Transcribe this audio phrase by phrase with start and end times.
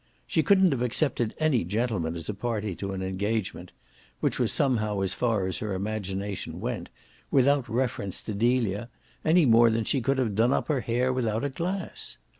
[0.25, 3.71] She couldn't have accepted any gentleman as a party to an engagement
[4.19, 6.89] which was somehow as far as her imagination went
[7.29, 8.89] without reference to Delia,
[9.23, 12.17] any more than she could have done up her hair without a glass.